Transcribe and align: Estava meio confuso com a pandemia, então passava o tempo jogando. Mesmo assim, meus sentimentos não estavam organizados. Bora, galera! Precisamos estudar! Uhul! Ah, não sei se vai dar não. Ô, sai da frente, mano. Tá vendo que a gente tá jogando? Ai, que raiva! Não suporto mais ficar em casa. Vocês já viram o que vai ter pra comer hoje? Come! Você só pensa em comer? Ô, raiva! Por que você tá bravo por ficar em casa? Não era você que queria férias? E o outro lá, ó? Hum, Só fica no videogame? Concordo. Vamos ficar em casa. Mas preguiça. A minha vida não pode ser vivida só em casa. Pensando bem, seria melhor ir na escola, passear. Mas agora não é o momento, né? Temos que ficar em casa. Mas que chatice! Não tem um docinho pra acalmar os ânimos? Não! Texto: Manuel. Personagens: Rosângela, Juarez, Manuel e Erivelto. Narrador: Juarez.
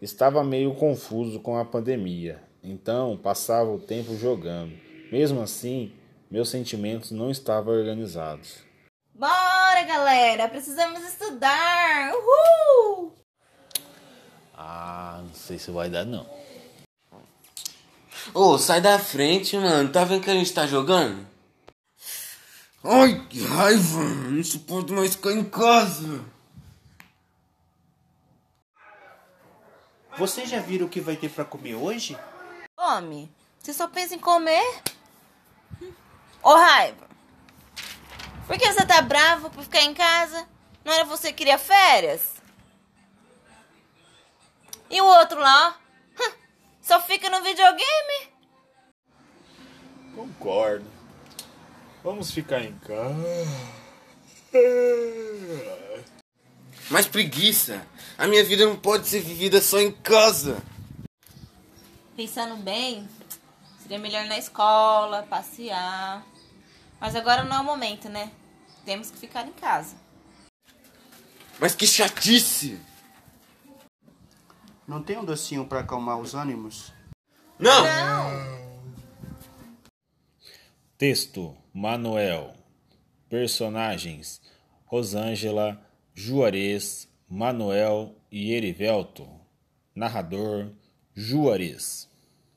Estava 0.00 0.44
meio 0.44 0.74
confuso 0.74 1.40
com 1.40 1.58
a 1.58 1.64
pandemia, 1.64 2.40
então 2.62 3.16
passava 3.16 3.68
o 3.68 3.80
tempo 3.80 4.16
jogando. 4.16 4.72
Mesmo 5.10 5.40
assim, 5.40 5.92
meus 6.30 6.50
sentimentos 6.50 7.10
não 7.10 7.32
estavam 7.32 7.74
organizados. 7.74 8.58
Bora, 9.12 9.82
galera! 9.82 10.48
Precisamos 10.48 11.02
estudar! 11.02 12.12
Uhul! 12.14 13.12
Ah, 14.56 15.20
não 15.26 15.34
sei 15.34 15.58
se 15.58 15.72
vai 15.72 15.90
dar 15.90 16.04
não. 16.04 16.24
Ô, 18.32 18.56
sai 18.56 18.80
da 18.80 19.00
frente, 19.00 19.56
mano. 19.56 19.88
Tá 19.88 20.04
vendo 20.04 20.22
que 20.22 20.30
a 20.30 20.34
gente 20.34 20.52
tá 20.52 20.64
jogando? 20.64 21.26
Ai, 22.84 23.26
que 23.28 23.42
raiva! 23.42 24.04
Não 24.30 24.44
suporto 24.44 24.92
mais 24.92 25.16
ficar 25.16 25.32
em 25.32 25.42
casa. 25.42 26.24
Vocês 30.18 30.50
já 30.50 30.58
viram 30.58 30.86
o 30.86 30.88
que 30.88 31.00
vai 31.00 31.14
ter 31.14 31.30
pra 31.30 31.44
comer 31.44 31.76
hoje? 31.76 32.18
Come! 32.74 33.32
Você 33.60 33.72
só 33.72 33.86
pensa 33.86 34.16
em 34.16 34.18
comer? 34.18 34.82
Ô, 36.42 36.54
raiva! 36.56 37.06
Por 38.44 38.58
que 38.58 38.66
você 38.66 38.84
tá 38.84 39.00
bravo 39.00 39.48
por 39.48 39.62
ficar 39.62 39.82
em 39.82 39.94
casa? 39.94 40.44
Não 40.84 40.92
era 40.92 41.04
você 41.04 41.28
que 41.28 41.38
queria 41.38 41.56
férias? 41.56 42.34
E 44.90 45.00
o 45.00 45.04
outro 45.04 45.38
lá, 45.38 45.68
ó? 45.68 46.22
Hum, 46.24 46.32
Só 46.82 47.00
fica 47.00 47.30
no 47.30 47.40
videogame? 47.44 48.32
Concordo. 50.16 50.90
Vamos 52.02 52.32
ficar 52.32 52.60
em 52.64 52.76
casa. 52.78 53.46
Mas 56.90 57.06
preguiça. 57.06 57.86
A 58.16 58.26
minha 58.26 58.42
vida 58.42 58.64
não 58.64 58.76
pode 58.76 59.06
ser 59.06 59.20
vivida 59.20 59.60
só 59.60 59.78
em 59.78 59.92
casa. 59.92 60.62
Pensando 62.16 62.56
bem, 62.56 63.08
seria 63.80 63.98
melhor 63.98 64.24
ir 64.24 64.28
na 64.28 64.38
escola, 64.38 65.22
passear. 65.28 66.26
Mas 67.00 67.14
agora 67.14 67.44
não 67.44 67.56
é 67.56 67.60
o 67.60 67.64
momento, 67.64 68.08
né? 68.08 68.30
Temos 68.84 69.10
que 69.10 69.18
ficar 69.18 69.46
em 69.46 69.52
casa. 69.52 69.96
Mas 71.60 71.74
que 71.74 71.86
chatice! 71.86 72.80
Não 74.86 75.02
tem 75.02 75.18
um 75.18 75.24
docinho 75.24 75.66
pra 75.66 75.80
acalmar 75.80 76.18
os 76.18 76.34
ânimos? 76.34 76.92
Não! 77.58 77.84
Texto: 80.96 81.56
Manuel. 81.72 82.54
Personagens: 83.28 84.40
Rosângela, 84.86 85.78
Juarez, 86.20 87.08
Manuel 87.30 88.16
e 88.28 88.52
Erivelto. 88.52 89.28
Narrador: 89.94 90.72
Juarez. 91.14 92.08